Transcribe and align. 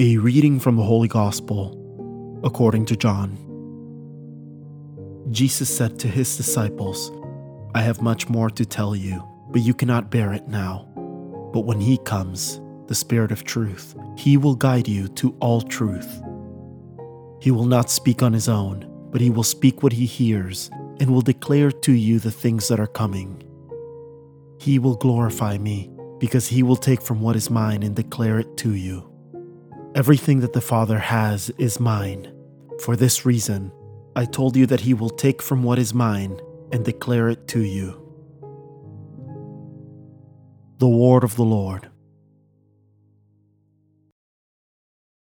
A 0.00 0.16
reading 0.16 0.58
from 0.58 0.74
the 0.74 0.82
Holy 0.82 1.06
Gospel 1.06 2.40
according 2.42 2.84
to 2.86 2.96
John. 2.96 3.38
Jesus 5.30 5.68
said 5.68 6.00
to 6.00 6.08
his 6.08 6.36
disciples, 6.36 7.12
I 7.76 7.82
have 7.82 8.02
much 8.02 8.28
more 8.28 8.50
to 8.50 8.66
tell 8.66 8.96
you, 8.96 9.22
but 9.50 9.62
you 9.62 9.72
cannot 9.72 10.10
bear 10.10 10.32
it 10.32 10.48
now. 10.48 10.88
But 11.52 11.60
when 11.60 11.80
he 11.80 11.98
comes, 11.98 12.60
the 12.88 12.94
Spirit 12.96 13.30
of 13.30 13.44
truth, 13.44 13.94
he 14.18 14.36
will 14.36 14.56
guide 14.56 14.88
you 14.88 15.06
to 15.10 15.36
all 15.38 15.60
truth. 15.62 16.20
He 17.40 17.52
will 17.52 17.66
not 17.66 17.88
speak 17.88 18.20
on 18.20 18.32
his 18.32 18.48
own, 18.48 18.90
but 19.12 19.20
he 19.20 19.30
will 19.30 19.44
speak 19.44 19.84
what 19.84 19.92
he 19.92 20.06
hears 20.06 20.70
and 20.98 21.08
will 21.08 21.22
declare 21.22 21.70
to 21.70 21.92
you 21.92 22.18
the 22.18 22.32
things 22.32 22.66
that 22.66 22.80
are 22.80 22.88
coming. 22.88 23.44
He 24.58 24.80
will 24.80 24.96
glorify 24.96 25.56
me, 25.56 25.88
because 26.18 26.48
he 26.48 26.64
will 26.64 26.74
take 26.74 27.00
from 27.00 27.20
what 27.20 27.36
is 27.36 27.48
mine 27.48 27.84
and 27.84 27.94
declare 27.94 28.40
it 28.40 28.56
to 28.56 28.74
you. 28.74 29.08
Everything 29.94 30.40
that 30.40 30.52
the 30.52 30.60
Father 30.60 30.98
has 30.98 31.50
is 31.50 31.78
mine. 31.78 32.32
For 32.82 32.96
this 32.96 33.24
reason, 33.24 33.70
I 34.16 34.24
told 34.24 34.56
you 34.56 34.66
that 34.66 34.80
he 34.80 34.92
will 34.92 35.08
take 35.08 35.40
from 35.40 35.62
what 35.62 35.78
is 35.78 35.94
mine 35.94 36.40
and 36.72 36.84
declare 36.84 37.28
it 37.28 37.46
to 37.48 37.60
you. 37.60 38.00
The 40.78 40.88
word 40.88 41.22
of 41.22 41.36
the 41.36 41.44
Lord. 41.44 41.90